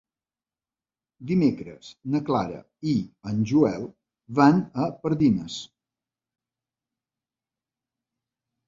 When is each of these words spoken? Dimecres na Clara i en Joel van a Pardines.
Dimecres 1.31 1.89
na 2.15 2.21
Clara 2.31 2.63
i 2.93 2.95
en 3.33 3.45
Joel 3.53 3.87
van 4.41 4.61
a 4.87 4.89
Pardines. 5.05 5.61